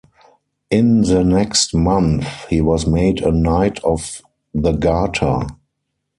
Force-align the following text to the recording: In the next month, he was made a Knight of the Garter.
In 0.71 1.01
the 1.01 1.23
next 1.23 1.75
month, 1.75 2.23
he 2.49 2.59
was 2.59 2.87
made 2.87 3.21
a 3.21 3.31
Knight 3.31 3.77
of 3.83 4.23
the 4.51 4.71
Garter. 4.71 5.43